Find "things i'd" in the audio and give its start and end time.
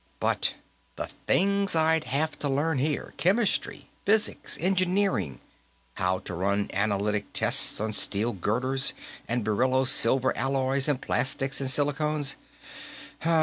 1.27-2.05